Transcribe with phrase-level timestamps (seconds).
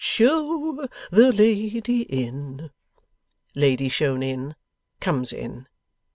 [0.03, 2.71] 'Show the lady in.'
[3.53, 4.55] Lady shown in,
[4.99, 5.67] comes in.